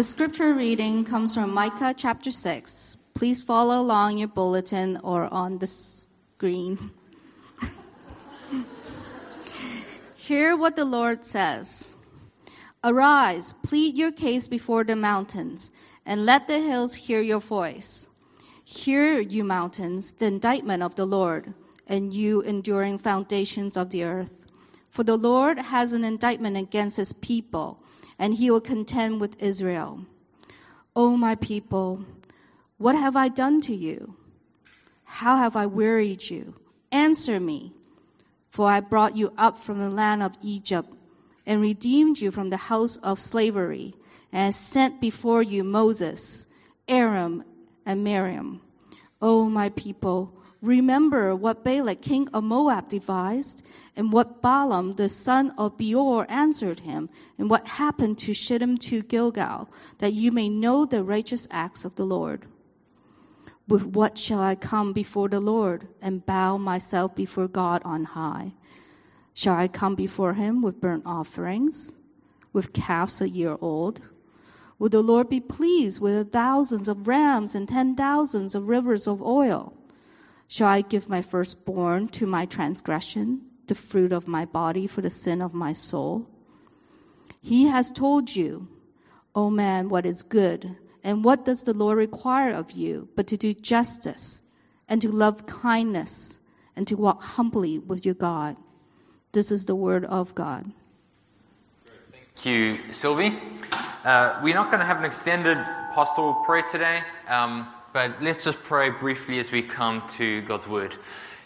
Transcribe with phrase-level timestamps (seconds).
[0.00, 2.96] The scripture reading comes from Micah chapter 6.
[3.12, 6.90] Please follow along your bulletin or on the screen.
[10.16, 11.96] Hear what the Lord says
[12.82, 15.70] Arise, plead your case before the mountains,
[16.06, 18.08] and let the hills hear your voice.
[18.64, 21.52] Hear, you mountains, the indictment of the Lord,
[21.86, 24.46] and you enduring foundations of the earth.
[24.88, 27.82] For the Lord has an indictment against his people,
[28.20, 30.04] and he will contend with Israel.
[30.94, 32.04] O my people,
[32.76, 34.14] what have I done to you?
[35.04, 36.54] How have I wearied you?
[36.92, 37.72] Answer me.
[38.50, 40.92] For I brought you up from the land of Egypt
[41.46, 43.94] and redeemed you from the house of slavery,
[44.32, 46.46] and sent before you Moses,
[46.86, 47.42] Aaron,
[47.86, 48.60] and Miriam.
[49.22, 50.32] O my people,
[50.62, 53.64] remember what Balak, king of Moab, devised,
[53.96, 59.02] and what Balaam, the son of Beor, answered him, and what happened to Shittim to
[59.02, 62.46] Gilgal, that you may know the righteous acts of the Lord.
[63.68, 68.52] With what shall I come before the Lord and bow myself before God on high?
[69.32, 71.94] Shall I come before him with burnt offerings,
[72.52, 74.00] with calves a year old?
[74.78, 79.22] Will the Lord be pleased with thousands of rams and ten thousands of rivers of
[79.22, 79.74] oil?
[80.50, 85.08] Shall I give my firstborn to my transgression, the fruit of my body for the
[85.08, 86.26] sin of my soul?
[87.40, 88.66] He has told you,
[89.32, 93.36] O man, what is good and what does the Lord require of you but to
[93.36, 94.42] do justice
[94.88, 96.40] and to love kindness
[96.74, 98.56] and to walk humbly with your God?
[99.30, 100.72] This is the word of God.
[102.10, 103.38] Thank you, Sylvie.
[104.04, 105.58] Uh, we're not going to have an extended
[105.94, 110.94] pastoral prayer today, um, but let's just pray briefly as we come to God's word.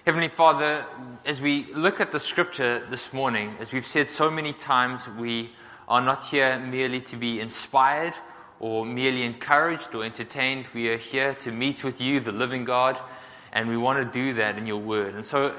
[0.05, 0.87] Heavenly Father,
[1.25, 5.53] as we look at the scripture this morning, as we've said so many times, we
[5.89, 8.12] are not here merely to be inspired
[8.61, 10.67] or merely encouraged or entertained.
[10.75, 12.98] We are here to meet with you, the living God,
[13.53, 15.15] and we want to do that in your word.
[15.15, 15.56] And so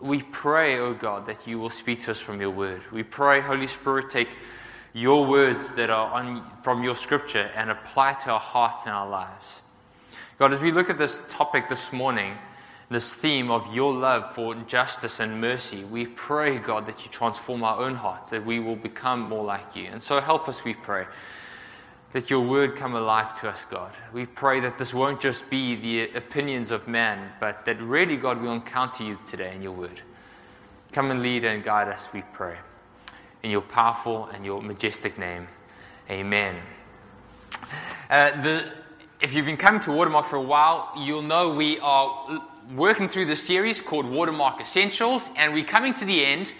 [0.00, 2.82] we pray, O oh God, that you will speak to us from your word.
[2.90, 4.36] We pray, Holy Spirit, take
[4.92, 9.08] your words that are on, from your scripture and apply to our hearts and our
[9.08, 9.60] lives.
[10.36, 12.36] God, as we look at this topic this morning,
[12.90, 17.62] this theme of your love for justice and mercy, we pray, God, that you transform
[17.62, 19.84] our own hearts, that we will become more like you.
[19.84, 21.06] And so help us, we pray
[22.14, 23.92] that your word come alive to us, God.
[24.12, 28.40] We pray that this won't just be the opinions of man, but that really, God,
[28.42, 30.00] we'll encounter you today in your word.
[30.92, 32.56] Come and lead and guide us, we pray.
[33.42, 35.48] In your powerful and your majestic name.
[36.10, 36.56] Amen.
[38.10, 38.72] Uh, the,
[39.20, 43.26] if you've been coming to Watermark for a while, you'll know we are working through
[43.26, 46.52] this series called Watermark Essentials, and we're coming to the end.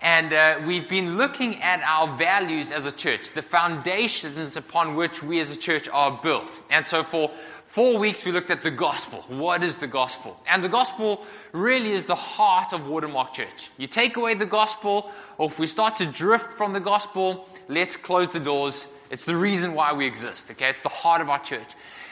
[0.00, 5.22] And uh, we've been looking at our values as a church, the foundations upon which
[5.22, 6.50] we as a church are built.
[6.70, 7.30] And so for
[7.68, 9.24] four weeks, we looked at the gospel.
[9.28, 10.40] What is the gospel?
[10.48, 13.70] And the gospel really is the heart of Watermark Church.
[13.76, 17.96] You take away the gospel, or if we start to drift from the gospel, let's
[17.96, 18.86] close the doors.
[19.12, 20.70] It's the reason why we exist, okay?
[20.70, 21.68] It's the heart of our church.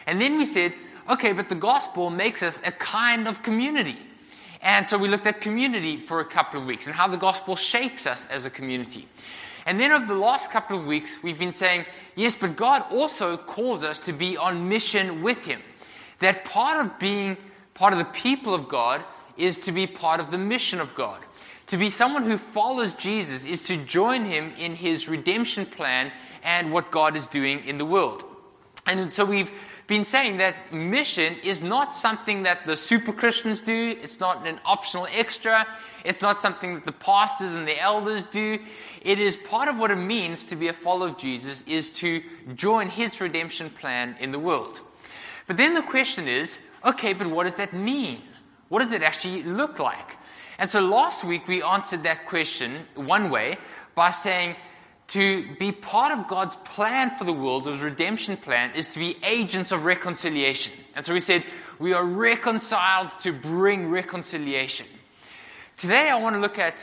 [0.06, 0.75] And then we said,
[1.09, 3.99] okay, but the gospel makes us a kind of community.
[4.61, 7.56] And so we looked at community for a couple of weeks and how the gospel
[7.56, 9.09] shapes us as a community.
[9.65, 13.39] And then over the last couple of weeks, we've been saying, yes, but God also
[13.39, 15.62] calls us to be on mission with Him.
[16.21, 17.39] That part of being
[17.72, 19.03] part of the people of God
[19.39, 21.21] is to be part of the mission of God.
[21.69, 26.12] To be someone who follows Jesus is to join Him in His redemption plan
[26.43, 28.25] and what God is doing in the world.
[28.87, 29.51] And so we've
[29.87, 33.97] been saying that mission is not something that the super Christians do.
[34.01, 35.67] It's not an optional extra.
[36.05, 38.59] It's not something that the pastors and the elders do.
[39.03, 42.23] It is part of what it means to be a follower of Jesus is to
[42.55, 44.81] join his redemption plan in the world.
[45.47, 48.22] But then the question is, okay, but what does that mean?
[48.69, 50.17] What does it actually look like?
[50.59, 53.59] And so last week we answered that question one way
[53.95, 54.57] by saying
[55.10, 59.16] to be part of God's plan for the world, His redemption plan, is to be
[59.24, 60.72] agents of reconciliation.
[60.95, 61.45] And so we said,
[61.80, 64.86] we are reconciled to bring reconciliation.
[65.77, 66.74] Today I want to look at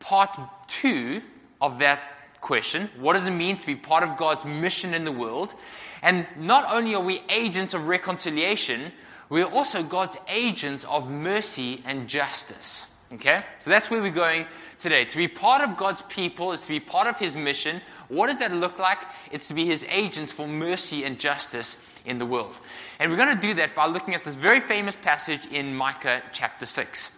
[0.00, 0.30] part
[0.66, 1.22] two
[1.60, 2.00] of that
[2.40, 2.90] question.
[2.98, 5.54] What does it mean to be part of God's mission in the world?
[6.02, 8.92] And not only are we agents of reconciliation,
[9.28, 12.86] we are also God's agents of mercy and justice.
[13.14, 13.44] Okay?
[13.60, 14.46] So that's where we're going
[14.80, 15.04] today.
[15.04, 17.80] To be part of God's people is to be part of His mission.
[18.08, 18.98] What does that look like?
[19.30, 22.56] It's to be His agents for mercy and justice in the world.
[22.98, 26.22] And we're going to do that by looking at this very famous passage in Micah
[26.32, 27.08] chapter 6.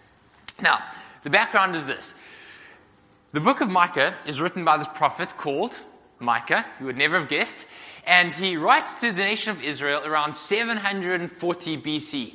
[0.60, 0.82] Now,
[1.24, 2.14] the background is this
[3.32, 5.78] the book of Micah is written by this prophet called
[6.18, 7.56] Micah, you would never have guessed.
[8.06, 12.34] And he writes to the nation of Israel around 740 BC.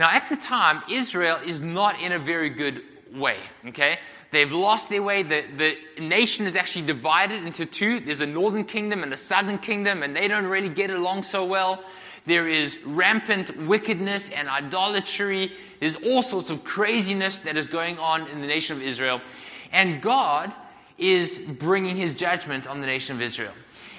[0.00, 2.82] Now, at the time, Israel is not in a very good
[3.12, 3.36] way,
[3.66, 3.98] okay?
[4.32, 5.22] They've lost their way.
[5.22, 8.00] The, the nation is actually divided into two.
[8.00, 11.44] There's a northern kingdom and a southern kingdom, and they don't really get along so
[11.44, 11.84] well.
[12.24, 15.52] There is rampant wickedness and idolatry.
[15.80, 19.20] There's all sorts of craziness that is going on in the nation of Israel.
[19.70, 20.50] And God
[20.96, 23.52] is bringing his judgment on the nation of Israel.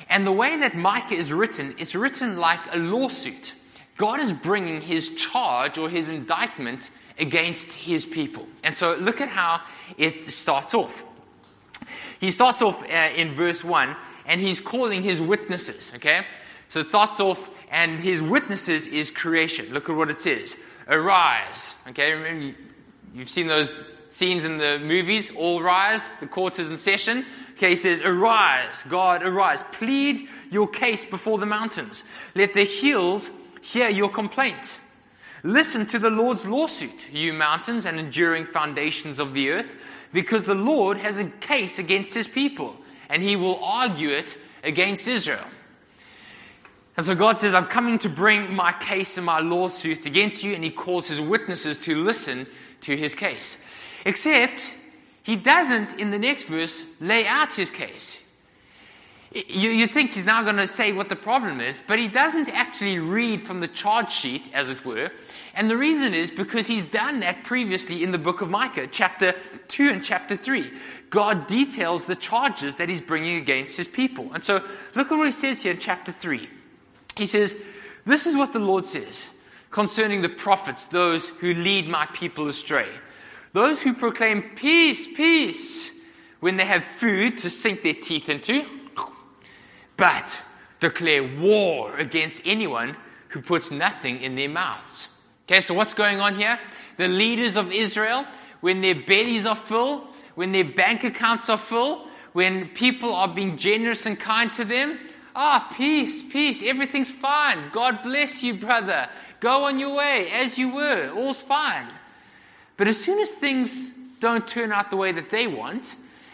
[0.09, 3.53] And the way that Micah is written, it's written like a lawsuit.
[4.01, 6.89] God is bringing his charge or his indictment
[7.19, 8.48] against his people.
[8.63, 9.62] And so look at how
[9.95, 11.03] it starts off.
[12.19, 13.95] He starts off uh, in verse 1
[14.25, 16.25] and he's calling his witnesses, okay?
[16.69, 17.38] So it starts off
[17.69, 19.68] and his witnesses is creation.
[19.71, 20.56] Look at what it says.
[20.88, 22.13] Arise, okay?
[22.13, 22.57] Remember,
[23.13, 23.71] you've seen those
[24.09, 27.24] scenes in the movies, all rise, the court is in session.
[27.51, 29.63] Okay, he says, Arise, God, arise.
[29.74, 32.03] Plead your case before the mountains.
[32.33, 33.30] Let the hills
[33.61, 34.79] hear your complaint.
[35.43, 39.69] Listen to the Lord's lawsuit, you mountains and enduring foundations of the earth,
[40.13, 42.75] because the Lord has a case against his people,
[43.09, 45.47] and he will argue it against Israel.
[46.97, 50.53] And so God says, I'm coming to bring my case and my lawsuit against you,
[50.53, 52.45] and he calls his witnesses to listen
[52.81, 53.57] to his case.
[54.05, 54.69] Except,
[55.23, 58.17] he doesn't, in the next verse, lay out his case.
[59.33, 62.49] You, you think he's now going to say what the problem is, but he doesn't
[62.49, 65.09] actually read from the charge sheet, as it were.
[65.53, 69.35] And the reason is because he's done that previously in the book of Micah, chapter
[69.69, 70.69] 2 and chapter 3.
[71.09, 74.33] God details the charges that he's bringing against his people.
[74.33, 76.49] And so look at what he says here in chapter 3.
[77.15, 77.55] He says,
[78.05, 79.23] This is what the Lord says
[79.69, 82.89] concerning the prophets, those who lead my people astray.
[83.53, 85.89] Those who proclaim peace, peace,
[86.41, 88.80] when they have food to sink their teeth into
[90.01, 90.42] but
[90.80, 95.09] declare war against anyone who puts nothing in their mouths.
[95.45, 96.57] Okay, so what's going on here?
[96.98, 98.25] The leaders of Israel,
[98.62, 103.59] when their bellies are full, when their bank accounts are full, when people are being
[103.59, 104.98] generous and kind to them,
[105.36, 107.69] ah, peace, peace, everything's fine.
[107.71, 109.07] God bless you, brother.
[109.39, 111.88] Go on your way as you were, all's fine.
[112.75, 113.69] But as soon as things
[114.19, 115.86] don't turn out the way that they want,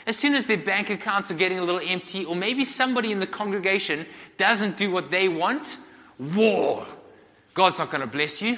[0.07, 3.19] as soon as their bank accounts are getting a little empty, or maybe somebody in
[3.19, 4.07] the congregation
[4.37, 5.77] doesn't do what they want,
[6.17, 6.87] war.
[7.53, 8.57] God's not going to bless you.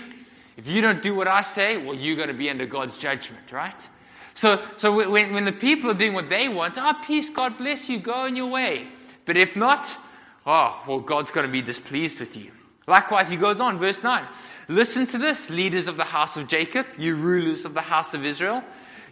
[0.57, 3.51] If you don't do what I say, well, you're going to be under God's judgment,
[3.51, 3.87] right?
[4.35, 7.57] So, so when, when the people are doing what they want, ah, oh, peace, God
[7.57, 8.87] bless you, go on your way.
[9.25, 9.97] But if not,
[10.45, 12.51] oh, well, God's going to be displeased with you.
[12.87, 14.27] Likewise, he goes on, verse 9.
[14.67, 18.23] Listen to this, leaders of the house of Jacob, you rulers of the house of
[18.23, 18.63] Israel.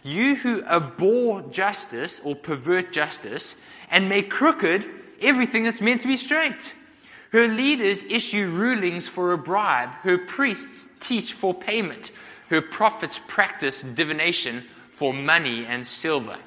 [0.02, 3.54] You who abhor justice or pervert justice
[3.90, 4.86] and make crooked
[5.20, 6.72] everything that's meant to be straight.
[7.32, 9.90] Her leaders issue rulings for a bribe.
[10.02, 12.10] Her priests teach for payment.
[12.48, 14.64] Her prophets practice divination
[14.96, 16.38] for money and silver.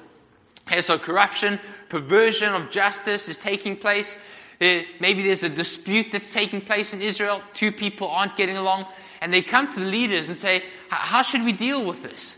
[0.66, 4.16] Okay, so corruption, perversion of justice is taking place.
[4.60, 7.42] Maybe there's a dispute that's taking place in Israel.
[7.52, 8.86] Two people aren't getting along.
[9.20, 12.34] And they come to the leaders and say, How should we deal with this?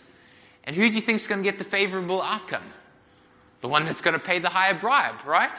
[0.64, 2.64] And who do you think is going to get the favorable outcome?
[3.60, 5.56] The one that's going to pay the higher bribe, right?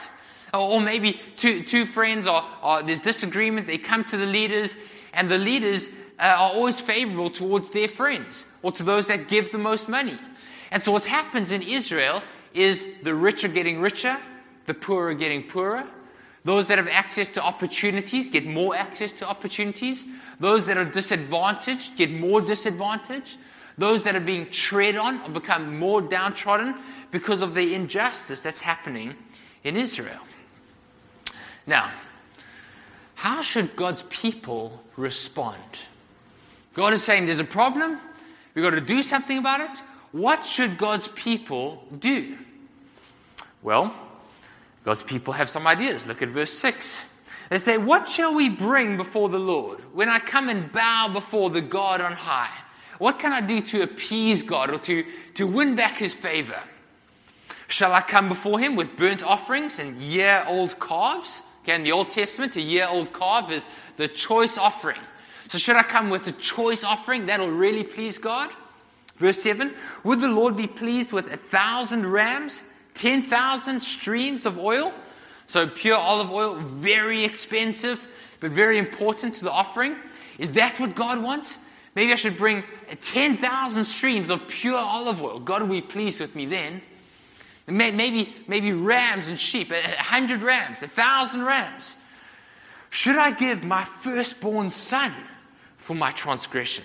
[0.52, 4.74] Or maybe two, two friends are there's disagreement, they come to the leaders,
[5.12, 9.52] and the leaders uh, are always favorable towards their friends or to those that give
[9.52, 10.18] the most money.
[10.70, 12.22] And so what happens in Israel
[12.54, 14.18] is the rich are getting richer,
[14.66, 15.86] the poor are getting poorer.
[16.44, 20.04] Those that have access to opportunities get more access to opportunities.
[20.38, 23.36] Those that are disadvantaged get more disadvantaged.
[23.78, 26.76] Those that are being tread on or become more downtrodden
[27.10, 29.14] because of the injustice that's happening
[29.64, 30.20] in Israel.
[31.66, 31.90] Now,
[33.14, 35.60] how should God's people respond?
[36.74, 37.98] God is saying there's a problem,
[38.54, 39.82] we've got to do something about it.
[40.12, 42.36] What should God's people do?
[43.62, 43.94] Well,
[44.84, 46.06] God's people have some ideas.
[46.06, 47.02] Look at verse 6.
[47.50, 51.50] They say, What shall we bring before the Lord when I come and bow before
[51.50, 52.56] the God on high?
[52.98, 56.60] What can I do to appease God or to, to win back his favor?
[57.68, 61.42] Shall I come before him with burnt offerings and year old calves?
[61.62, 65.00] Okay, in the Old Testament, a year old calf is the choice offering.
[65.50, 67.26] So, should I come with a choice offering?
[67.26, 68.50] That'll really please God.
[69.16, 69.74] Verse 7
[70.04, 72.60] Would the Lord be pleased with a thousand rams,
[72.94, 74.92] 10,000 streams of oil?
[75.48, 78.00] So, pure olive oil, very expensive,
[78.40, 79.96] but very important to the offering.
[80.38, 81.56] Is that what God wants?
[81.96, 82.62] Maybe I should bring
[83.00, 85.40] 10,000 streams of pure olive oil.
[85.40, 86.82] God will be pleased with me then.
[87.66, 91.94] Maybe, maybe rams and sheep, a hundred rams, a thousand rams.
[92.90, 95.12] Should I give my firstborn son
[95.78, 96.84] for my transgression?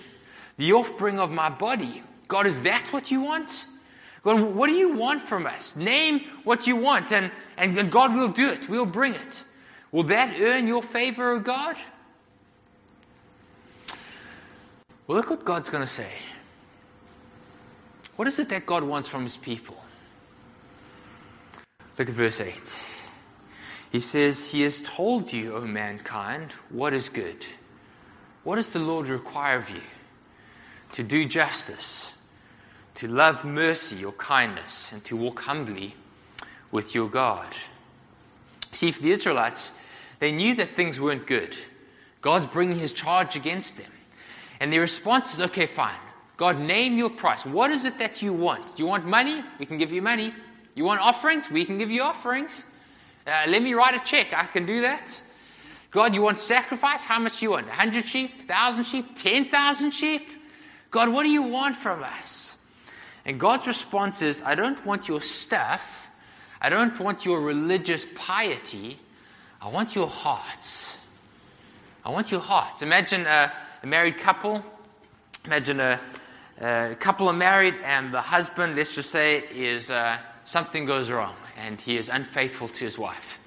[0.56, 2.02] The offspring of my body.
[2.26, 3.66] God, is that what you want?
[4.24, 5.74] God, what do you want from us?
[5.76, 8.68] Name what you want, and, and God will do it.
[8.68, 9.44] We'll bring it.
[9.92, 11.76] Will that earn your favor, O God?
[15.06, 16.12] Well, look what God's going to say.
[18.16, 19.76] What is it that God wants from his people?
[21.98, 22.54] Look at verse 8.
[23.90, 27.44] He says, He has told you, O mankind, what is good.
[28.44, 29.82] What does the Lord require of you?
[30.92, 32.08] To do justice,
[32.96, 35.96] to love mercy or kindness, and to walk humbly
[36.70, 37.54] with your God.
[38.70, 39.70] See, for the Israelites,
[40.18, 41.54] they knew that things weren't good.
[42.20, 43.92] God's bringing his charge against them.
[44.62, 45.98] And the response is okay, fine.
[46.36, 47.44] God, name your price.
[47.44, 48.76] What is it that you want?
[48.76, 49.42] Do you want money?
[49.58, 50.32] We can give you money.
[50.76, 51.50] You want offerings?
[51.50, 52.62] We can give you offerings.
[53.26, 54.32] Uh, let me write a check.
[54.32, 55.08] I can do that.
[55.90, 57.02] God, you want sacrifice?
[57.02, 57.66] How much do you want?
[57.66, 58.30] 100 sheep?
[58.38, 59.18] 1,000 sheep?
[59.18, 60.28] 10,000 sheep?
[60.92, 62.52] God, what do you want from us?
[63.24, 65.82] And God's response is, I don't want your stuff.
[66.60, 69.00] I don't want your religious piety.
[69.60, 70.92] I want your hearts.
[72.04, 72.82] I want your hearts.
[72.82, 73.52] Imagine a,
[73.82, 74.62] a married couple.
[75.44, 76.00] Imagine a,
[76.60, 81.34] a, couple are married, and the husband, let's just say, is uh, something goes wrong
[81.56, 83.38] and he is unfaithful to his wife.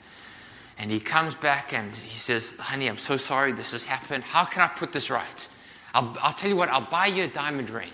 [0.77, 4.23] And he comes back and he says, Honey, I'm so sorry this has happened.
[4.23, 5.47] How can I put this right?
[5.93, 7.91] I'll, I'll tell you what, I'll buy you a diamond ring.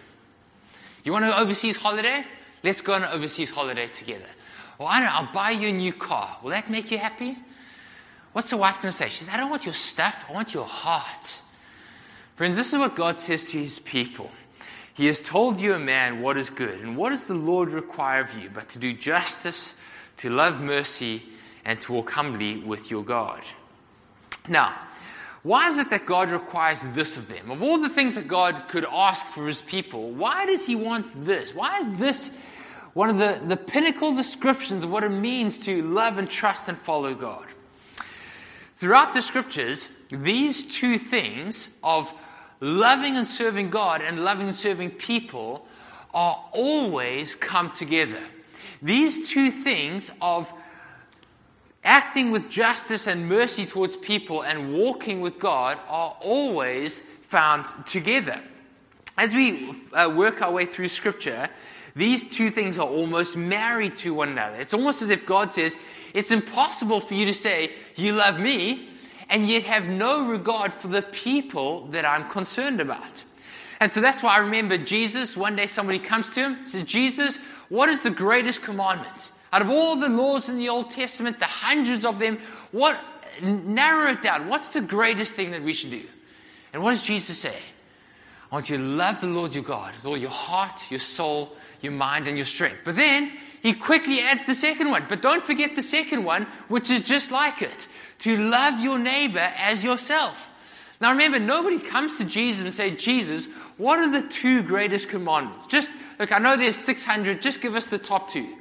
[1.03, 2.25] You want an overseas holiday?
[2.63, 4.25] Let's go on an overseas holiday together.
[4.79, 6.37] Well, I know, I'll buy you a new car.
[6.41, 7.37] Will that make you happy?
[8.33, 9.09] What's the wife going to say?
[9.09, 11.41] She says, I don't want your stuff, I want your heart.
[12.35, 14.31] Friends, this is what God says to his people.
[14.93, 16.79] He has told you, a man, what is good.
[16.81, 19.73] And what does the Lord require of you but to do justice,
[20.17, 21.23] to love mercy,
[21.65, 23.41] and to walk humbly with your God?
[24.47, 24.75] Now,
[25.43, 27.49] why is it that God requires this of them?
[27.49, 31.25] Of all the things that God could ask for his people, why does he want
[31.25, 31.53] this?
[31.55, 32.29] Why is this
[32.93, 36.77] one of the, the pinnacle descriptions of what it means to love and trust and
[36.77, 37.45] follow God?
[38.77, 42.11] Throughout the scriptures, these two things of
[42.59, 45.65] loving and serving God and loving and serving people
[46.13, 48.21] are always come together.
[48.81, 50.51] These two things of
[51.83, 58.41] acting with justice and mercy towards people and walking with God are always found together.
[59.17, 61.49] As we uh, work our way through Scripture,
[61.95, 64.57] these two things are almost married to one another.
[64.57, 65.75] It's almost as if God says,
[66.13, 68.89] It's impossible for you to say, You love me,
[69.31, 73.23] and yet have no regard for the people that I'm concerned about.
[73.79, 77.39] And so that's why I remember Jesus, one day somebody comes to him, says, Jesus,
[77.69, 79.31] what is the greatest commandment?
[79.53, 82.39] Out of all the laws in the Old Testament, the hundreds of them,
[82.71, 82.99] what,
[83.41, 84.49] narrow it down.
[84.49, 86.03] What's the greatest thing that we should do?
[86.73, 87.57] And what does Jesus say?
[88.51, 91.93] Want you to love the Lord your God with all your heart, your soul, your
[91.93, 92.79] mind, and your strength.
[92.83, 93.31] But then
[93.61, 95.05] he quickly adds the second one.
[95.07, 97.87] But don't forget the second one, which is just like it
[98.19, 100.35] to love your neighbor as yourself.
[100.99, 103.45] Now remember, nobody comes to Jesus and say, Jesus,
[103.77, 105.65] what are the two greatest commandments?
[105.67, 105.89] Just,
[106.19, 108.53] look, I know there's 600, just give us the top two.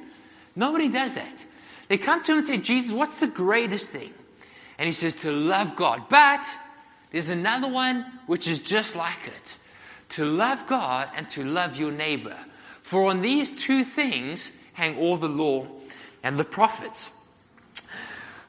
[0.55, 1.45] Nobody does that.
[1.89, 4.13] They come to him and say, Jesus, what's the greatest thing?
[4.77, 6.03] And he says, to love God.
[6.09, 6.47] But
[7.11, 9.57] there's another one which is just like it
[10.11, 12.37] to love God and to love your neighbor.
[12.83, 15.67] For on these two things hang all the law
[16.23, 17.11] and the prophets.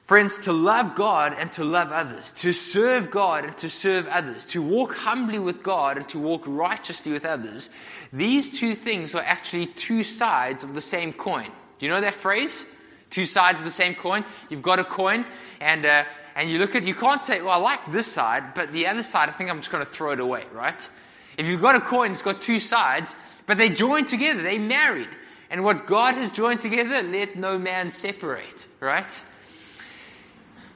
[0.05, 4.45] Friends, to love God and to love others, to serve God and to serve others,
[4.47, 7.71] to walk humbly with God and to walk righteously with others,
[8.13, 11.51] these two things are actually two sides of the same coin.
[11.79, 12.65] Do you know that phrase?
[13.11, 14.25] Two sides of the same coin.
[14.51, 15.25] You've got a coin,
[15.61, 16.05] and uh,
[16.35, 19.03] and you look at you can't say, well, I like this side, but the other
[19.03, 20.89] side, I think I'm just going to throw it away, right?
[21.37, 23.15] If you've got a coin, it's got two sides,
[23.47, 25.09] but they join together, they married,
[25.51, 29.23] and what God has joined together, let no man separate, right?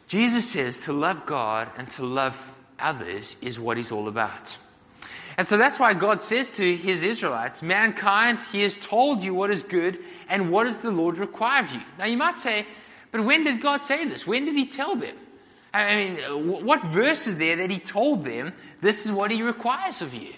[0.06, 2.36] Jesus says to love God and to love
[2.78, 4.56] others is what he's all about.
[5.38, 9.50] And so that's why God says to his Israelites, mankind, he has told you what
[9.50, 9.98] is good
[10.28, 11.82] and what does the Lord require of you.
[11.98, 12.66] Now you might say,
[13.12, 14.26] but when did God say this?
[14.26, 15.16] When did he tell them?
[15.74, 20.00] I mean, what verse is there that he told them this is what he requires
[20.00, 20.32] of you?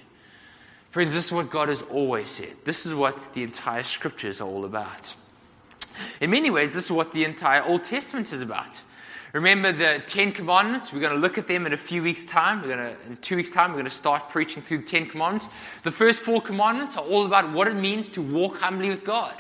[0.91, 2.57] Friends, this is what God has always said.
[2.65, 5.15] This is what the entire scriptures are all about.
[6.21, 8.81] In many ways, this is what the entire Old Testament is about.
[9.35, 10.91] Remember the Ten Commandments?
[10.91, 12.63] We're going to look at them in a few weeks' time.
[12.63, 15.07] We're going to, in two weeks' time, we're going to start preaching through the Ten
[15.07, 15.49] Commandments.
[15.85, 19.35] The first four commandments are all about what it means to walk humbly with God,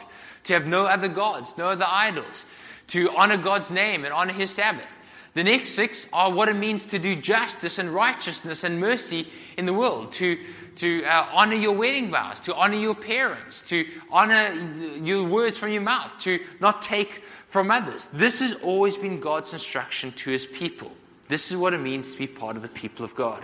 [0.44, 2.44] to have no other gods, no other idols,
[2.88, 4.86] to honor God's name and honor his Sabbath.
[5.32, 9.66] The next six are what it means to do justice and righteousness and mercy in
[9.66, 10.38] the world, to,
[10.78, 14.52] to uh, honor your wedding vows, to honor your parents, to honor
[15.02, 18.08] your words from your mouth, to not take from others.
[18.12, 20.92] This has always been God's instruction to his people.
[21.28, 23.42] This is what it means to be part of the people of God.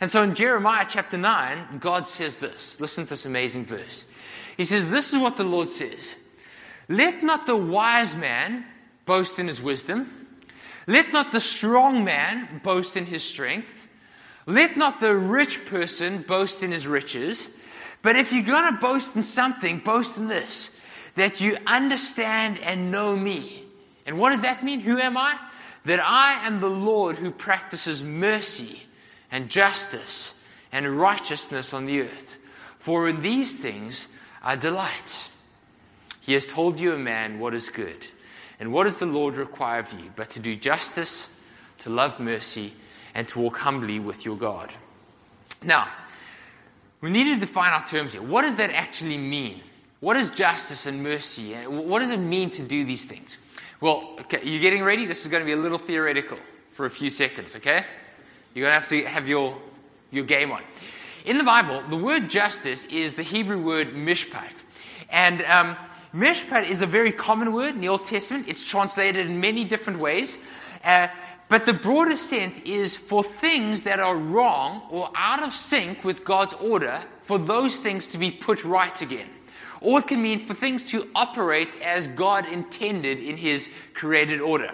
[0.00, 2.76] And so in Jeremiah chapter 9, God says this.
[2.80, 4.04] Listen to this amazing verse.
[4.56, 6.14] He says, This is what the Lord says
[6.88, 8.64] Let not the wise man
[9.06, 10.28] boast in his wisdom,
[10.86, 13.88] let not the strong man boast in his strength,
[14.46, 17.48] let not the rich person boast in his riches.
[18.02, 20.68] But if you're going to boast in something, boast in this
[21.14, 23.64] that you understand and know me.
[24.06, 24.80] And what does that mean?
[24.80, 25.38] Who am I?
[25.84, 28.84] That I am the Lord who practices mercy
[29.30, 30.34] and justice
[30.70, 32.36] and righteousness on the earth.
[32.78, 34.06] For in these things
[34.42, 35.20] I delight.
[36.20, 38.06] He has told you, a man, what is good.
[38.58, 40.12] And what does the Lord require of you?
[40.14, 41.26] But to do justice,
[41.78, 42.74] to love mercy,
[43.14, 44.72] and to walk humbly with your God.
[45.62, 45.88] Now,
[47.00, 48.22] we need to define our terms here.
[48.22, 49.60] What does that actually mean?
[50.00, 51.54] What is justice and mercy?
[51.54, 53.38] What does it mean to do these things?
[53.80, 55.06] Well, okay, you getting ready?
[55.06, 56.38] This is going to be a little theoretical
[56.72, 57.84] for a few seconds, okay?
[58.54, 59.56] You're going to have to have your,
[60.10, 60.62] your game on.
[61.24, 64.62] In the Bible, the word justice is the Hebrew word mishpat.
[65.08, 65.76] And um,
[66.14, 68.46] mishpat is a very common word in the Old Testament.
[68.48, 70.36] It's translated in many different ways.
[70.84, 71.08] Uh,
[71.52, 76.24] but the broader sense is for things that are wrong or out of sync with
[76.24, 79.28] God's order, for those things to be put right again.
[79.82, 84.70] Or it can mean for things to operate as God intended in His created order.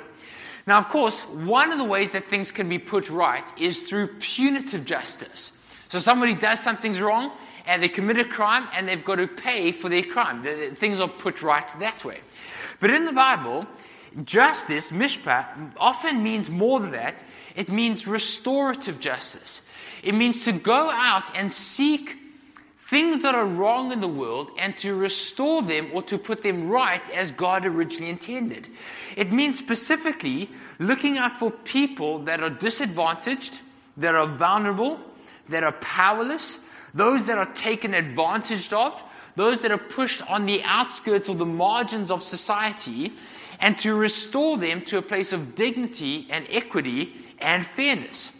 [0.68, 4.14] Now, of course, one of the ways that things can be put right is through
[4.20, 5.50] punitive justice.
[5.88, 7.32] So somebody does something's wrong
[7.66, 10.47] and they commit a crime and they've got to pay for their crime.
[10.76, 12.20] Things are put right that way.
[12.78, 13.66] But in the Bible,
[14.24, 17.22] justice, mishpat, often means more than that.
[17.54, 19.60] It means restorative justice.
[20.02, 22.16] It means to go out and seek
[22.88, 26.70] things that are wrong in the world and to restore them or to put them
[26.70, 28.68] right as God originally intended.
[29.16, 33.61] It means specifically looking out for people that are disadvantaged,
[33.98, 35.00] that are vulnerable,
[35.50, 36.59] that are powerless,
[36.94, 38.94] those that are taken advantage of,
[39.37, 43.12] those that are pushed on the outskirts or the margins of society,
[43.61, 48.31] and to restore them to a place of dignity and equity and fairness.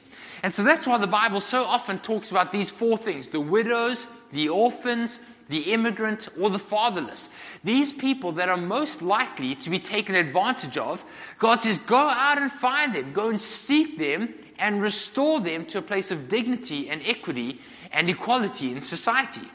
[0.43, 4.07] And so that's why the Bible so often talks about these four things the widows,
[4.33, 7.29] the orphans, the immigrant, or the fatherless.
[7.65, 11.03] These people that are most likely to be taken advantage of,
[11.39, 15.79] God says, go out and find them, go and seek them, and restore them to
[15.79, 17.61] a place of dignity and equity
[17.93, 19.49] and equality in society.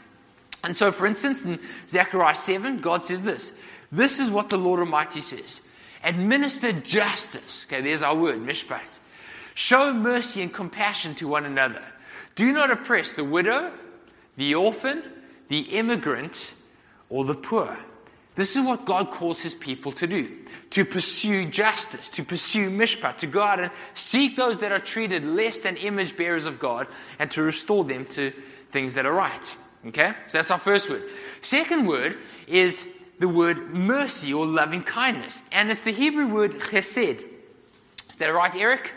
[0.63, 3.51] And so, for instance, in Zechariah 7, God says this
[3.91, 5.61] This is what the Lord Almighty says
[6.03, 7.65] Administer justice.
[7.67, 8.81] Okay, there's our word, mishpat.
[9.55, 11.83] Show mercy and compassion to one another.
[12.35, 13.71] Do not oppress the widow
[14.35, 15.03] the orphan,
[15.49, 16.53] the immigrant,
[17.09, 17.77] or the poor.
[18.35, 20.39] This is what God calls his people to do
[20.71, 25.23] to pursue justice, to pursue mishpat, to go out and seek those that are treated
[25.23, 26.87] less than image bearers of God,
[27.19, 28.33] and to restore them to
[28.71, 29.55] things that are right.
[29.87, 30.13] Okay?
[30.29, 31.03] So that's our first word.
[31.41, 32.17] Second word
[32.47, 32.87] is
[33.19, 35.39] the word mercy or loving kindness.
[35.51, 37.19] And it's the Hebrew word chesed.
[38.09, 38.91] Is that right, Eric?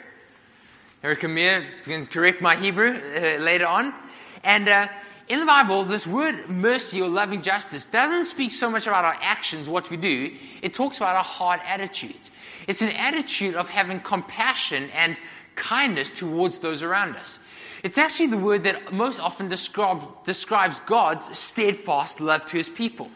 [1.02, 3.94] Eric Amir can correct my Hebrew uh, later on.
[4.42, 4.88] And uh,
[5.28, 9.16] in the Bible, this word mercy or loving justice doesn't speak so much about our
[9.20, 10.36] actions, what we do.
[10.62, 12.30] It talks about our heart attitudes.
[12.66, 15.16] It's an attitude of having compassion and
[15.56, 17.38] kindness towards those around us.
[17.86, 23.10] It's actually the word that most often describe, describes God's steadfast love to his people.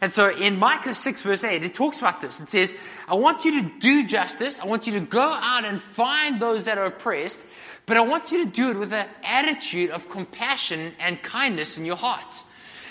[0.00, 2.40] And so in Micah 6, verse 8, it talks about this.
[2.40, 2.74] It says,
[3.06, 4.58] I want you to do justice.
[4.58, 7.38] I want you to go out and find those that are oppressed
[7.90, 11.84] but I want you to do it with an attitude of compassion and kindness in
[11.84, 12.44] your hearts.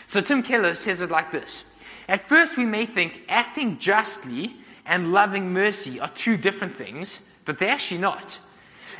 [0.07, 1.63] So Tim Keller says it like this
[2.09, 7.59] At first, we may think acting justly and loving mercy are two different things, but
[7.59, 8.39] they're actually not.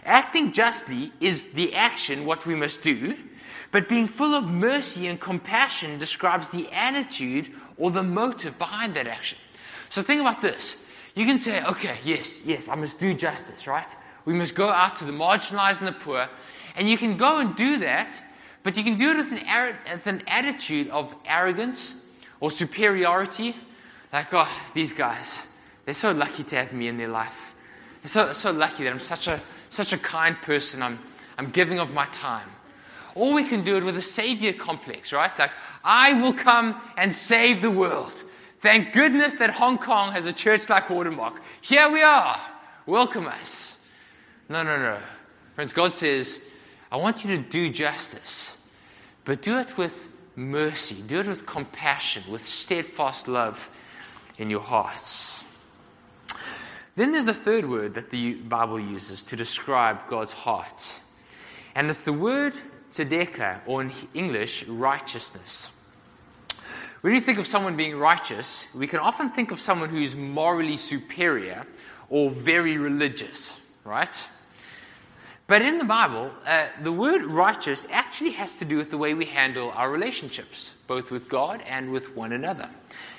[0.06, 3.18] Acting justly is the action, what we must do,
[3.72, 9.08] but being full of mercy and compassion describes the attitude or the motive behind that
[9.08, 9.38] action.
[9.90, 10.76] So think about this.
[11.16, 13.88] You can say, okay, yes, yes, I must do justice, right?
[14.26, 16.30] We must go out to the marginalized and the poor.
[16.76, 18.22] And you can go and do that,
[18.64, 21.94] but you can do it with an, with an attitude of arrogance
[22.40, 23.56] or superiority.
[24.14, 25.40] Like, oh, these guys,
[25.86, 27.54] they're so lucky to have me in their life.
[28.02, 30.82] They're so, so lucky that I'm such a, such a kind person.
[30.82, 31.00] I'm,
[31.38, 32.50] I'm giving of my time.
[33.16, 35.32] Or we can do it with a savior complex, right?
[35.38, 35.52] Like,
[35.84, 38.24] I will come and save the world.
[38.62, 41.42] Thank goodness that Hong Kong has a church like Watermark.
[41.62, 42.40] Here we are.
[42.86, 43.74] Welcome us.
[44.50, 45.00] No, no, no.
[45.56, 46.40] Friends, God says,
[46.92, 48.56] I want you to do justice,
[49.24, 49.94] but do it with
[50.36, 53.70] mercy, do it with compassion, with steadfast love
[54.38, 55.39] in your hearts.
[57.00, 60.86] Then there's a third word that the Bible uses to describe God's heart,
[61.74, 62.56] and it's the word
[62.92, 65.70] tzedekah, or in English, righteousness.
[67.00, 70.76] When you think of someone being righteous, we can often think of someone who's morally
[70.76, 71.66] superior
[72.10, 73.52] or very religious,
[73.86, 74.26] right?
[75.50, 79.16] But in the Bible, uh, the word righteous actually has to do with the way
[79.16, 82.70] we handle our relationships, both with God and with one another.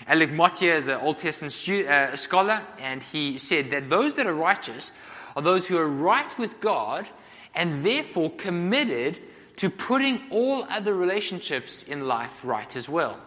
[0.07, 4.29] Alec Motyer is an Old Testament stu- uh, scholar, and he said that those that
[4.29, 4.93] are righteous
[5.35, 7.09] are those who are right with God
[7.53, 9.19] and therefore committed
[9.57, 13.19] to putting all other relationships in life right as well.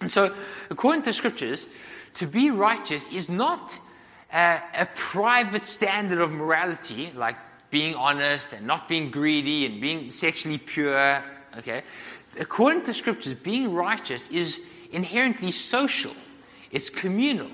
[0.00, 0.36] And so,
[0.70, 1.66] according to scriptures,
[2.14, 3.76] to be righteous is not
[4.32, 7.34] a, a private standard of morality, like
[7.70, 11.22] being honest and not being greedy and being sexually pure.
[11.58, 11.82] Okay?
[12.38, 14.60] According to the scriptures, being righteous is
[14.92, 16.14] inherently social,
[16.70, 17.50] it's communal.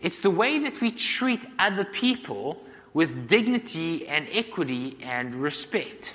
[0.00, 6.14] It's the way that we treat other people with dignity and equity and respect.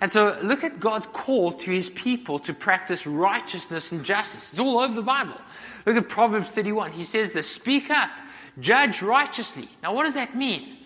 [0.00, 4.50] And so look at God's call to his people to practice righteousness and justice.
[4.50, 5.40] It's all over the Bible.
[5.86, 6.92] Look at Proverbs 31.
[6.92, 8.10] He says this Speak up,
[8.60, 9.68] judge righteously.
[9.82, 10.76] Now, what does that mean?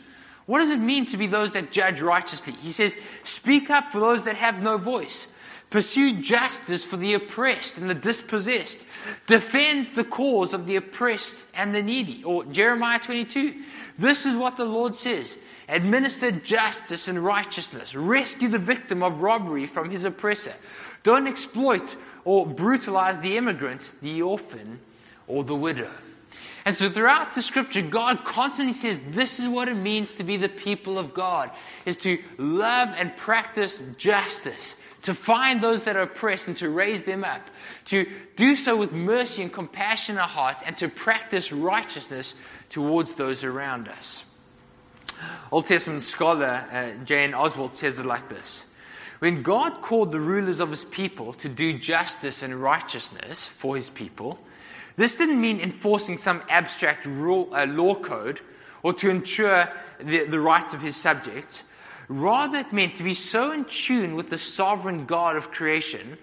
[0.50, 2.54] What does it mean to be those that judge righteously?
[2.54, 5.28] He says, Speak up for those that have no voice.
[5.70, 8.78] Pursue justice for the oppressed and the dispossessed.
[9.28, 12.24] Defend the cause of the oppressed and the needy.
[12.24, 13.62] Or Jeremiah 22.
[13.96, 19.68] This is what the Lord says administer justice and righteousness, rescue the victim of robbery
[19.68, 20.54] from his oppressor.
[21.04, 24.80] Don't exploit or brutalize the immigrant, the orphan,
[25.28, 25.92] or the widow.
[26.64, 30.36] And so throughout the scripture, God constantly says this is what it means to be
[30.36, 31.50] the people of God,
[31.86, 37.04] is to love and practice justice, to find those that are oppressed and to raise
[37.04, 37.48] them up,
[37.86, 42.34] to do so with mercy and compassion in our hearts, and to practice righteousness
[42.68, 44.24] towards those around us.
[45.50, 47.32] Old Testament scholar uh, J.N.
[47.32, 48.64] Oswalt says it like this
[49.18, 53.88] When God called the rulers of his people to do justice and righteousness for his
[53.88, 54.38] people,
[55.00, 58.40] this didn't mean enforcing some abstract rule, uh, law code
[58.82, 61.62] or to ensure the, the rights of his subjects.
[62.08, 66.18] Rather, it meant to be so in tune with the sovereign God of creation,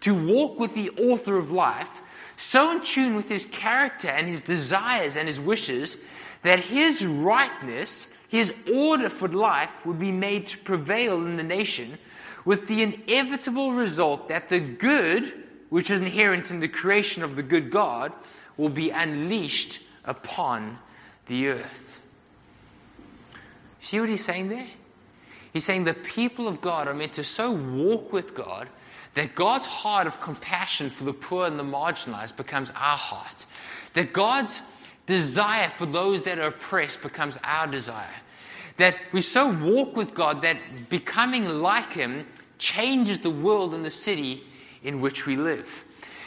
[0.00, 1.88] to walk with the author of life,
[2.36, 5.96] so in tune with his character and his desires and his wishes,
[6.42, 11.98] that his rightness his order for life would be made to prevail in the nation,
[12.44, 15.34] with the inevitable result that the good,
[15.70, 18.12] which is inherent in the creation of the good God,
[18.56, 20.78] will be unleashed upon
[21.26, 22.00] the earth.
[23.80, 24.66] See what he's saying there?
[25.52, 28.68] He's saying the people of God are meant to so walk with God
[29.14, 33.46] that God's heart of compassion for the poor and the marginalized becomes our heart.
[33.94, 34.60] That God's
[35.06, 38.14] desire for those that are oppressed becomes our desire.
[38.76, 42.26] That we so walk with God that becoming like Him
[42.58, 44.44] changes the world and the city
[44.82, 45.68] in which we live.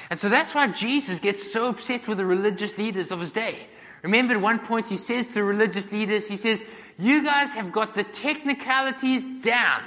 [0.10, 3.68] And so that's why Jesus gets so upset with the religious leaders of his day.
[4.04, 6.64] Remember, at one point he says to religious leaders, he says,
[6.98, 9.82] You guys have got the technicalities down.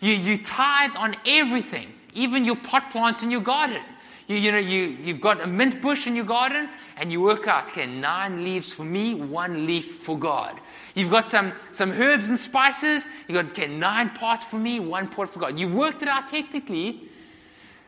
[0.00, 3.82] You, you tithe on everything, even your pot plants in your garden.
[4.26, 7.48] You, you know, you, you've got a mint bush in your garden and you work
[7.48, 10.60] out, okay, nine leaves for me, one leaf for God.
[10.94, 13.04] You've got some, some herbs and spices.
[13.26, 15.58] You've got, okay, nine parts for me, one part for God.
[15.58, 17.08] You've worked it out technically,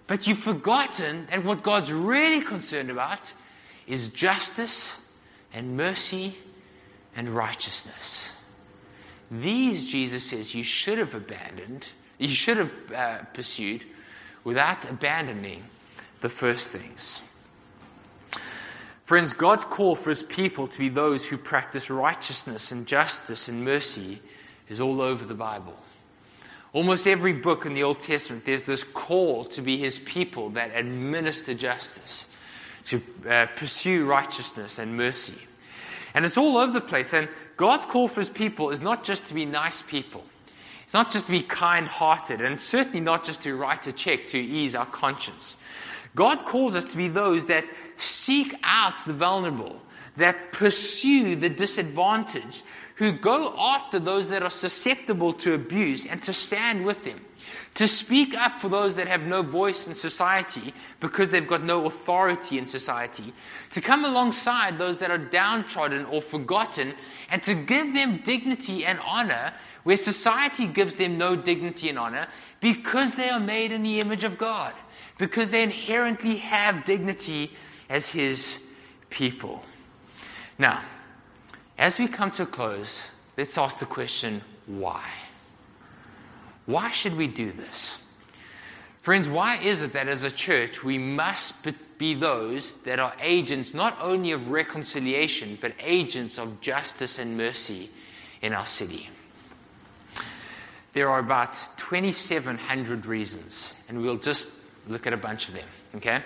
[0.06, 3.32] but you've forgotten that what God's really concerned about
[3.86, 4.92] is justice
[5.52, 6.36] and mercy
[7.16, 8.30] and righteousness.
[9.30, 11.86] These, Jesus says, you should have abandoned,
[12.18, 13.84] you should have uh, pursued
[14.44, 15.64] without abandoning
[16.20, 17.22] the first things.
[19.04, 23.64] Friends, God's call for his people to be those who practice righteousness and justice and
[23.64, 24.20] mercy
[24.68, 25.76] is all over the Bible.
[26.76, 30.76] Almost every book in the Old Testament, there's this call to be his people that
[30.76, 32.26] administer justice,
[32.84, 35.38] to uh, pursue righteousness and mercy.
[36.12, 37.14] And it's all over the place.
[37.14, 40.22] And God's call for his people is not just to be nice people.
[40.84, 44.26] It's not just to be kind hearted, and certainly not just to write a check
[44.26, 45.56] to ease our conscience.
[46.14, 47.64] God calls us to be those that
[47.96, 49.80] seek out the vulnerable,
[50.18, 52.62] that pursue the disadvantaged,
[52.96, 57.20] who go after those that are susceptible to abuse and to stand with them,
[57.74, 61.84] to speak up for those that have no voice in society because they've got no
[61.84, 63.34] authority in society,
[63.70, 66.94] to come alongside those that are downtrodden or forgotten,
[67.30, 69.52] and to give them dignity and honor
[69.84, 72.26] where society gives them no dignity and honor
[72.60, 74.72] because they are made in the image of God,
[75.18, 77.52] because they inherently have dignity
[77.90, 78.58] as His
[79.10, 79.62] people.
[80.58, 80.82] Now,
[81.78, 82.98] as we come to a close,
[83.36, 85.04] let's ask the question why?
[86.66, 87.96] Why should we do this?
[89.02, 91.54] Friends, why is it that as a church we must
[91.96, 97.90] be those that are agents not only of reconciliation, but agents of justice and mercy
[98.42, 99.08] in our city?
[100.92, 104.48] There are about 2,700 reasons, and we'll just
[104.88, 106.22] look at a bunch of them, okay?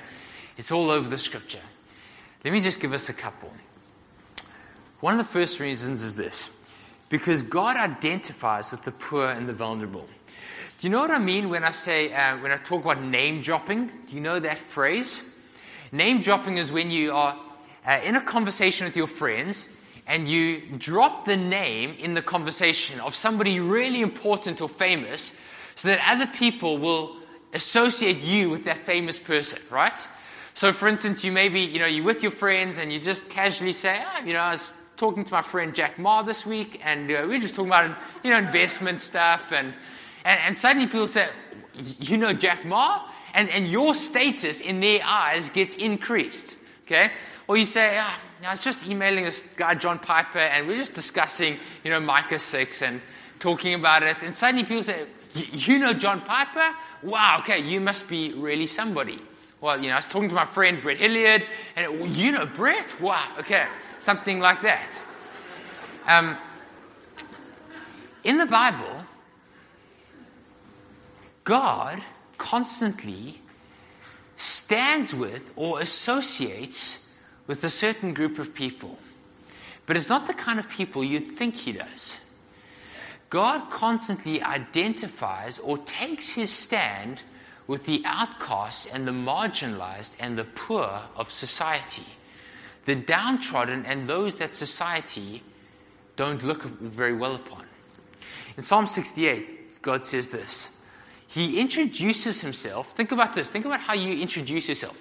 [0.56, 1.60] It's all over the scripture.
[2.44, 3.52] Let me just give us a couple.
[5.00, 6.50] One of the first reasons is this
[7.08, 10.06] because God identifies with the poor and the vulnerable.
[10.78, 13.42] Do you know what I mean when I say, uh, when I talk about name
[13.42, 13.90] dropping?
[14.06, 15.20] Do you know that phrase?
[15.92, 17.38] Name dropping is when you are
[17.86, 19.66] uh, in a conversation with your friends
[20.06, 25.32] and you drop the name in the conversation of somebody really important or famous
[25.76, 27.16] so that other people will
[27.54, 29.98] associate you with that famous person, right?
[30.54, 33.72] So, for instance, you maybe, you know, you're with your friends and you just casually
[33.72, 34.62] say, oh, you know, I was
[35.00, 37.96] talking to my friend Jack Ma this week, and uh, we are just talking about
[38.22, 39.72] you know investment stuff, and,
[40.26, 41.30] and and suddenly people say,
[41.98, 46.56] you know Jack Ma, and and your status in their eyes gets increased.
[46.84, 47.10] Okay,
[47.48, 50.92] or you say, ah, I was just emailing this guy John Piper, and we're just
[50.92, 53.00] discussing you know Micah six and
[53.38, 56.76] talking about it, and suddenly people say, you know John Piper?
[57.02, 59.18] Wow, okay, you must be really somebody.
[59.62, 61.44] Well, you know, I was talking to my friend Brett Hilliard,
[61.76, 63.00] and it, you know Brett?
[63.00, 63.66] Wow, okay
[64.00, 65.00] something like that.
[66.06, 66.36] Um,
[68.24, 69.04] in the Bible,
[71.44, 72.02] God
[72.38, 73.40] constantly
[74.36, 76.98] stands with or associates
[77.46, 78.98] with a certain group of people.
[79.86, 82.18] But it's not the kind of people you'd think he does.
[83.28, 87.22] God constantly identifies or takes his stand
[87.66, 92.06] with the outcasts and the marginalized and the poor of society
[92.86, 95.42] the downtrodden and those that society
[96.16, 97.64] don't look very well upon.
[98.56, 100.68] In Psalm 68, God says this.
[101.26, 102.88] He introduces himself.
[102.96, 103.48] Think about this.
[103.48, 104.96] Think about how you introduce yourself.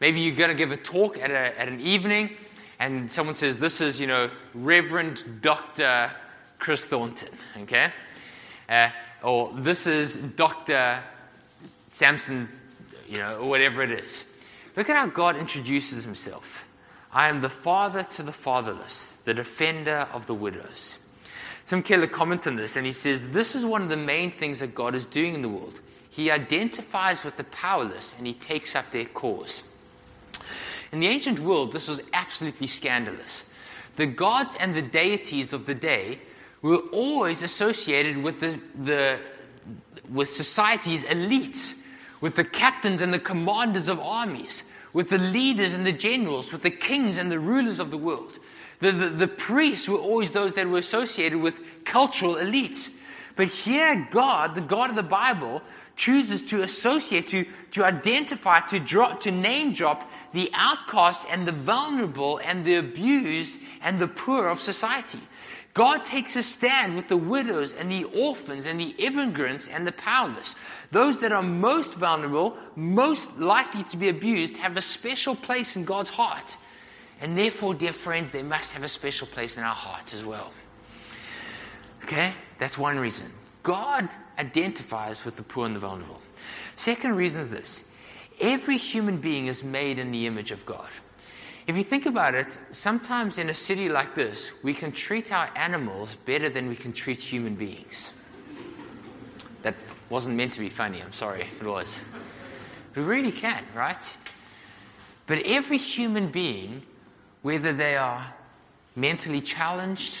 [0.00, 2.30] Maybe you're going to give a talk at, a, at an evening,
[2.78, 6.10] and someone says, This is, you know, Reverend Dr.
[6.58, 7.92] Chris Thornton, okay?
[8.68, 8.88] Uh,
[9.22, 11.02] or this is Dr.
[11.90, 12.48] Samson,
[13.06, 14.24] you know, or whatever it is.
[14.76, 16.44] Look at how God introduces himself.
[17.12, 20.94] I am the father to the fatherless, the defender of the widows.
[21.66, 24.60] Tim Keller comments on this and he says, This is one of the main things
[24.60, 25.80] that God is doing in the world.
[26.08, 29.62] He identifies with the powerless and he takes up their cause.
[30.92, 33.44] In the ancient world, this was absolutely scandalous.
[33.96, 36.20] The gods and the deities of the day
[36.62, 39.20] were always associated with, the, the,
[40.10, 41.74] with society's elites,
[42.20, 44.62] with the captains and the commanders of armies
[44.92, 48.38] with the leaders and the generals, with the kings and the rulers of the world.
[48.80, 52.88] The, the, the, priests were always those that were associated with cultural elites.
[53.36, 55.62] But here, God, the God of the Bible,
[55.96, 61.52] chooses to associate, to, to identify, to, drop, to name drop the outcast and the
[61.52, 65.20] vulnerable and the abused and the poor of society.
[65.72, 69.92] God takes a stand with the widows and the orphans and the immigrants and the
[69.92, 70.54] powerless.
[70.90, 75.84] Those that are most vulnerable, most likely to be abused, have a special place in
[75.84, 76.56] God's heart.
[77.20, 80.52] And therefore, dear friends, they must have a special place in our hearts as well.
[82.02, 82.32] Okay?
[82.58, 83.30] That's one reason.
[83.62, 86.20] God identifies with the poor and the vulnerable.
[86.76, 87.84] Second reason is this
[88.40, 90.88] every human being is made in the image of God.
[91.70, 95.48] If you think about it, sometimes in a city like this, we can treat our
[95.54, 98.10] animals better than we can treat human beings.
[99.62, 99.76] That
[100.08, 102.00] wasn't meant to be funny, I'm sorry if it was.
[102.96, 104.04] We really can, right?
[105.28, 106.82] But every human being,
[107.42, 108.34] whether they are
[108.96, 110.18] mentally challenged,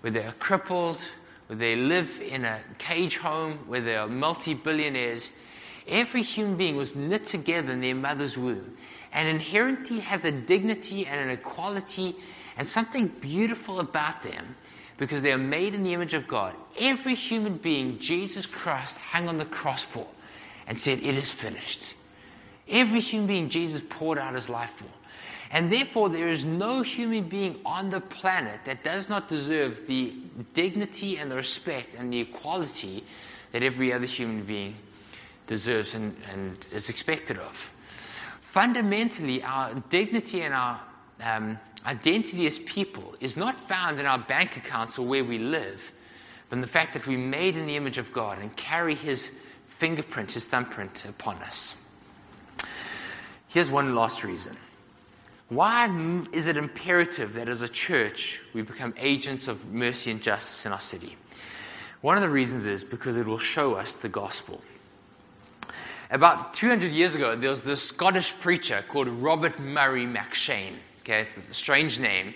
[0.00, 1.00] whether they are crippled,
[1.48, 5.30] whether they live in a cage home, whether they are multi billionaires,
[5.86, 8.76] every human being was knit together in their mother's womb
[9.12, 12.16] and inherently has a dignity and an equality
[12.56, 14.56] and something beautiful about them
[14.98, 16.54] because they are made in the image of God.
[16.78, 20.06] Every human being Jesus Christ hung on the cross for
[20.66, 21.94] and said, It is finished.
[22.68, 24.86] Every human being Jesus poured out his life for.
[25.50, 30.14] And therefore, there is no human being on the planet that does not deserve the
[30.54, 33.04] dignity and the respect and the equality
[33.52, 34.74] that every other human being
[35.46, 37.56] deserves and, and is expected of.
[38.52, 40.80] Fundamentally, our dignity and our
[41.20, 45.80] um, identity as people is not found in our bank accounts or where we live,
[46.48, 49.30] but in the fact that we're made in the image of God and carry His
[49.78, 51.74] fingerprint, His thumbprint upon us.
[53.48, 54.56] Here's one last reason.
[55.48, 55.88] Why
[56.32, 60.72] is it imperative that as a church we become agents of mercy and justice in
[60.72, 61.16] our city?
[62.00, 64.60] One of the reasons is because it will show us the gospel.
[66.10, 70.76] About 200 years ago, there was this Scottish preacher called Robert Murray M'Cheyne.
[71.00, 72.34] Okay, it's a strange name.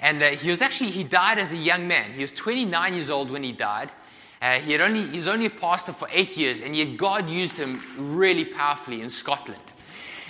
[0.00, 2.12] And uh, he was actually, he died as a young man.
[2.12, 3.90] He was 29 years old when he died.
[4.42, 7.30] Uh, he, had only, he was only a pastor for eight years, and yet God
[7.30, 9.62] used him really powerfully in Scotland.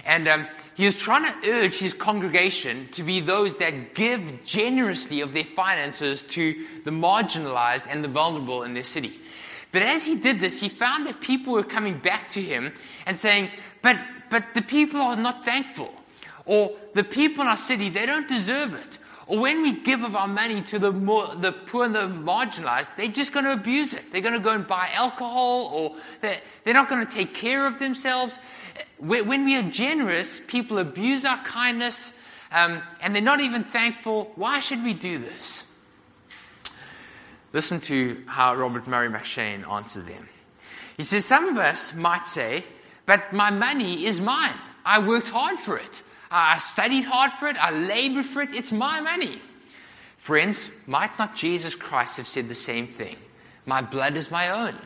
[0.04, 5.22] And um, he was trying to urge his congregation to be those that give generously
[5.22, 9.20] of their finances to the marginalized and the vulnerable in their city.
[9.74, 12.72] But as he did this, he found that people were coming back to him
[13.06, 13.50] and saying,
[13.82, 13.96] But,
[14.30, 15.92] but the people are not thankful.
[16.46, 18.98] Or the people in our city, they don't deserve it.
[19.26, 22.86] Or when we give of our money to the, more, the poor and the marginalized,
[22.96, 24.12] they're just going to abuse it.
[24.12, 27.66] They're going to go and buy alcohol, or they're, they're not going to take care
[27.66, 28.38] of themselves.
[29.00, 32.12] When we are generous, people abuse our kindness,
[32.52, 34.30] um, and they're not even thankful.
[34.36, 35.64] Why should we do this?
[37.54, 40.28] Listen to how Robert Murray M'Cheyne answered them.
[40.96, 42.64] He says, Some of us might say,
[43.06, 44.58] but my money is mine.
[44.84, 46.02] I worked hard for it.
[46.32, 47.56] I studied hard for it.
[47.56, 48.54] I labored for it.
[48.54, 49.40] It's my money.
[50.18, 53.16] Friends, might not Jesus Christ have said the same thing?
[53.66, 54.76] My blood is my own.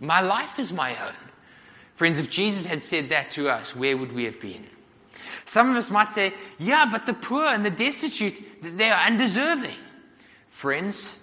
[0.00, 1.14] My life is my own.
[1.94, 4.66] Friends, if Jesus had said that to us, where would we have been?
[5.44, 9.76] Some of us might say, yeah, but the poor and the destitute, they are undeserving.
[10.48, 11.14] Friends,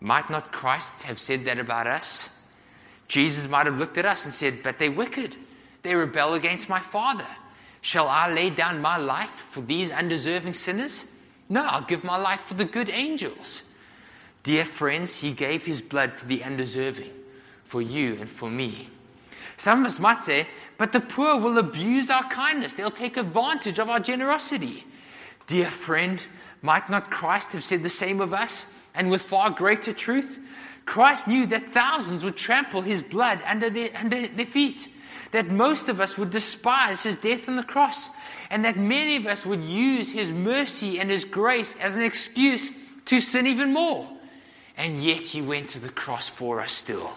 [0.00, 2.28] might not Christ have said that about us?
[3.08, 5.36] Jesus might have looked at us and said, but they're wicked.
[5.82, 7.26] They rebel against my Father.
[7.80, 11.04] Shall I lay down my life for these undeserving sinners?
[11.48, 13.62] No, I'll give my life for the good angels.
[14.42, 17.10] Dear friends, he gave his blood for the undeserving,
[17.64, 18.88] for you and for me.
[19.56, 20.46] Some of us might say,
[20.78, 22.72] but the poor will abuse our kindness.
[22.72, 24.86] They'll take advantage of our generosity.
[25.46, 26.22] Dear friend,
[26.62, 30.38] might not Christ have said the same of us, and with far greater truth?
[30.86, 34.88] Christ knew that thousands would trample his blood under their, under their feet
[35.32, 38.08] that most of us would despise his death on the cross,
[38.50, 42.68] and that many of us would use his mercy and his grace as an excuse
[43.06, 44.08] to sin even more.
[44.76, 47.12] And yet he went to the cross for us still.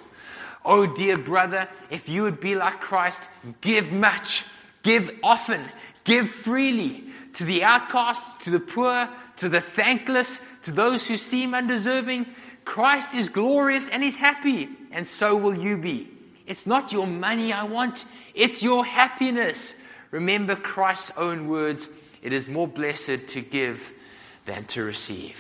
[0.66, 3.20] Oh, dear brother, if you would be like Christ,
[3.62, 4.44] give much,
[4.84, 5.70] give often,
[6.04, 11.54] give freely to the outcasts, to the poor, to the thankless, to those who seem
[11.54, 12.28] undeserving.
[12.66, 16.10] Christ is glorious and he's happy, and so will you be.
[16.46, 19.74] It's not your money I want, it's your happiness.
[20.12, 21.90] Remember Christ's own words
[22.22, 23.82] it is more blessed to give
[24.46, 25.36] than to receive.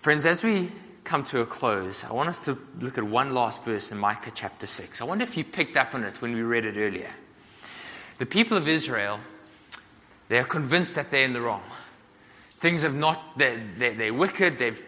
[0.00, 0.70] Friends, as we
[1.02, 4.30] come to a close, I want us to look at one last verse in Micah
[4.32, 5.00] chapter 6.
[5.00, 7.10] I wonder if you picked up on it when we read it earlier.
[8.18, 9.18] The people of Israel,
[10.28, 11.62] they are convinced that they're in the wrong.
[12.60, 14.82] Things have not, they're, they're, they're wicked, they've,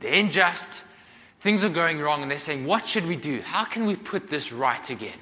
[0.00, 0.82] they're unjust,
[1.40, 3.40] Things are going wrong, and they're saying, What should we do?
[3.40, 5.18] How can we put this right again?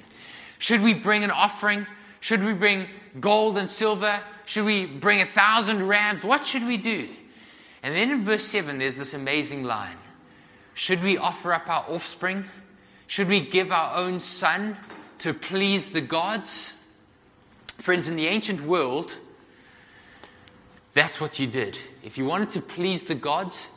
[0.57, 1.87] Should we bring an offering?
[2.19, 2.87] Should we bring
[3.19, 4.21] gold and silver?
[4.45, 6.23] Should we bring a thousand rams?
[6.23, 7.07] What should we do?
[7.81, 9.95] And then in verse 7, there's this amazing line
[10.73, 12.43] Should we offer up our offspring?
[13.07, 14.77] Should we give our own son
[15.19, 16.73] to please the gods?
[17.79, 19.15] Friends, in the ancient world,
[20.93, 21.77] that's what you did.
[22.03, 23.67] If you wanted to please the gods,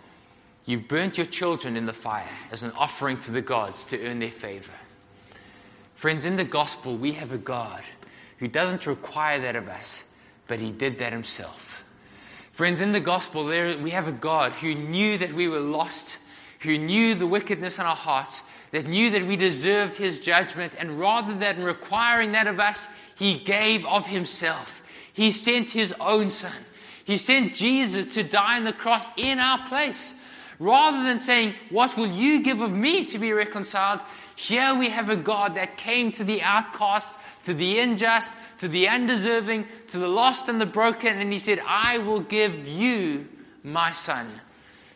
[0.65, 4.19] you burnt your children in the fire as an offering to the gods to earn
[4.19, 4.73] their favor.
[5.97, 7.83] Friends, in the gospel, we have a God
[8.39, 10.03] who doesn't require that of us,
[10.49, 11.85] but he did that himself.
[12.53, 16.19] Friends, in the gospel, there, we have a God who knew that we were lost,
[16.61, 20.99] who knew the wickedness in our hearts, that knew that we deserved his judgment, and
[20.99, 24.83] rather than requiring that of us, he gave of himself.
[25.13, 26.65] He sent his own son.
[27.05, 30.13] He sent Jesus to die on the cross in our place
[30.63, 33.99] Rather than saying, What will you give of me to be reconciled?
[34.37, 37.09] Here we have a God that came to the outcast,
[37.47, 38.29] to the unjust,
[38.61, 42.65] to the undeserving, to the lost and the broken, and He said, I will give
[42.65, 43.27] you
[43.65, 44.41] my son,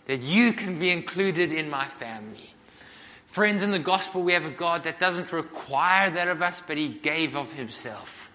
[0.07, 2.55] that you can be included in my family.
[3.33, 6.77] Friends, in the gospel, we have a God that doesn't require that of us, but
[6.77, 8.26] He gave of Himself.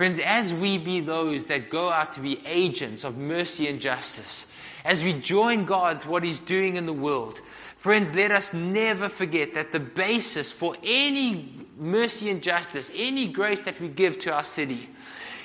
[0.00, 4.46] Friends, as we be those that go out to be agents of mercy and justice,
[4.82, 7.42] as we join God with what He's doing in the world,
[7.76, 13.64] friends, let us never forget that the basis for any mercy and justice, any grace
[13.64, 14.88] that we give to our city,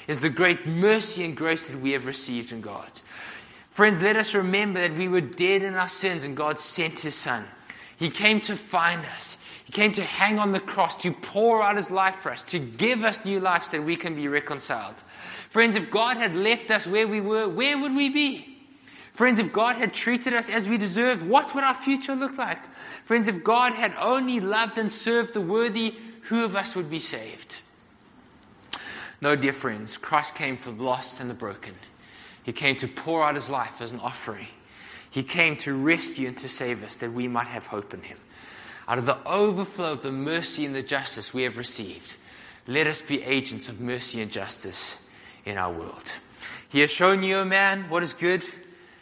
[0.08, 2.90] is the great mercy and grace that we have received in God.
[3.72, 7.16] Friends, let us remember that we were dead in our sins and God sent His
[7.16, 7.44] Son.
[7.98, 9.36] He came to find us.
[9.66, 12.60] He came to hang on the cross, to pour out his life for us, to
[12.60, 14.94] give us new life so that we can be reconciled.
[15.50, 18.60] Friends, if God had left us where we were, where would we be?
[19.16, 22.60] Friends, if God had treated us as we deserve, what would our future look like?
[23.06, 27.00] Friends, if God had only loved and served the worthy, who of us would be
[27.00, 27.56] saved?
[29.20, 31.74] No, dear friends, Christ came for the lost and the broken.
[32.44, 34.48] He came to pour out his life as an offering.
[35.10, 38.18] He came to rescue and to save us that we might have hope in him
[38.88, 42.16] out of the overflow of the mercy and the justice we have received,
[42.68, 44.96] let us be agents of mercy and justice
[45.46, 46.14] in our world.
[46.70, 48.44] He has shown you, O man, what is good,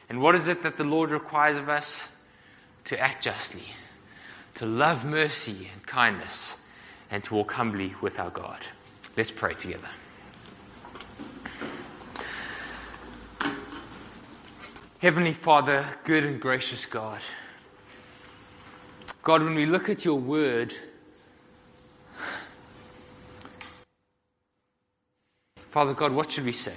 [0.10, 2.02] and what is it that the Lord requires of us?
[2.86, 3.64] To act justly,
[4.56, 6.56] to love mercy and kindness,
[7.10, 8.60] and to walk humbly with our God.
[9.16, 9.90] Let's pray together.
[15.00, 17.22] Heavenly Father, good and gracious God.
[19.24, 20.74] God, when we look at your word,
[25.56, 26.76] Father God, what should we say?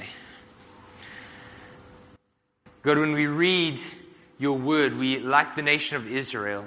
[2.83, 3.81] God, when we read
[4.39, 6.67] your word, we, like the nation of Israel,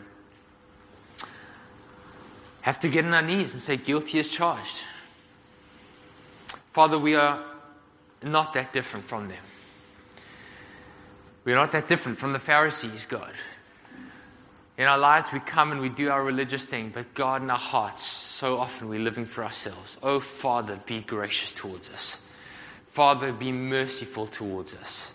[2.62, 4.84] have to get on our knees and say, Guilty as charged.
[6.74, 7.42] Father, we are
[8.22, 9.44] not that different from them.
[11.46, 13.32] We're not that different from the Pharisees, God.
[14.80, 17.58] In our lives, we come and we do our religious thing, but God, in our
[17.58, 19.98] hearts, so often we're living for ourselves.
[20.02, 22.16] Oh, Father, be gracious towards us.
[22.94, 25.08] Father, be merciful towards us.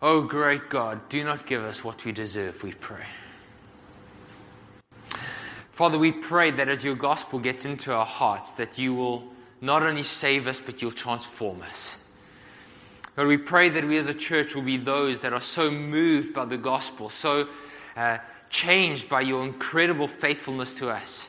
[0.00, 3.06] Oh, great God, do not give us what we deserve, we pray.
[5.72, 9.82] Father, we pray that as your gospel gets into our hearts, that you will not
[9.82, 11.96] only save us, but you'll transform us.
[13.16, 16.32] God, we pray that we as a church will be those that are so moved
[16.32, 17.48] by the gospel, so
[17.96, 18.18] uh,
[18.54, 21.26] changed by your incredible faithfulness to us.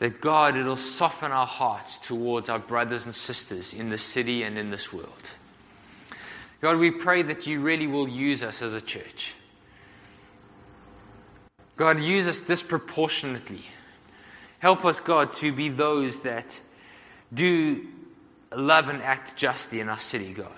[0.00, 4.58] That God, it'll soften our hearts towards our brothers and sisters in the city and
[4.58, 5.30] in this world.
[6.60, 9.34] God, we pray that you really will use us as a church.
[11.76, 13.66] God, use us disproportionately.
[14.58, 16.58] Help us, God, to be those that
[17.32, 17.86] do
[18.54, 20.50] love and act justly in our city, God.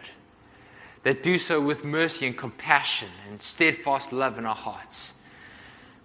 [1.03, 5.12] That do so with mercy and compassion and steadfast love in our hearts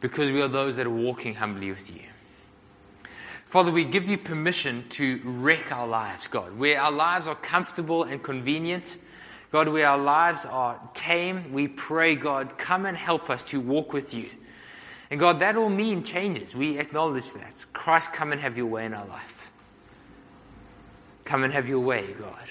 [0.02, 2.02] because we are those that are walking humbly with you.
[3.46, 6.58] Father, we give you permission to wreck our lives, God.
[6.58, 8.98] Where our lives are comfortable and convenient,
[9.52, 13.94] God, where our lives are tame, we pray, God, come and help us to walk
[13.94, 14.30] with you.
[15.10, 16.56] And God, that will mean changes.
[16.56, 17.54] We acknowledge that.
[17.74, 19.52] Christ, come and have your way in our life.
[21.26, 22.48] Come and have your way, God.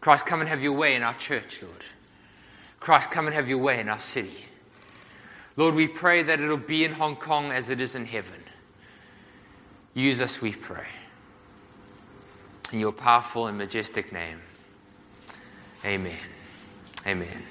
[0.00, 1.84] Christ, come and have your way in our church, Lord.
[2.80, 4.46] Christ, come and have your way in our city.
[5.56, 8.42] Lord, we pray that it'll be in Hong Kong as it is in heaven.
[9.94, 10.86] Use us, we pray.
[12.72, 14.40] In your powerful and majestic name.
[15.84, 16.18] Amen.
[17.06, 17.44] Amen.